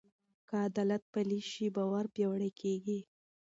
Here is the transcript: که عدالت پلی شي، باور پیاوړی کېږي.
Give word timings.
که 0.47 0.55
عدالت 0.67 1.03
پلی 1.13 1.39
شي، 1.51 1.65
باور 1.75 2.05
پیاوړی 2.13 2.51
کېږي. 2.61 2.99